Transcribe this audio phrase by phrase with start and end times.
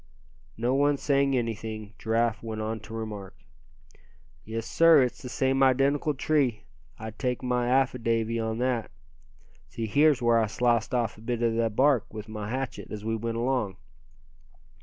[0.57, 3.35] No one saying anything, Giraffe went on to remark:
[4.43, 6.63] "Yes sir, it's the same identical tree,
[6.97, 8.89] I'd take my affidavy on that.
[9.69, 13.05] See here's where I sliced off a bit of the bark with my hatchet, as
[13.05, 13.77] we went along.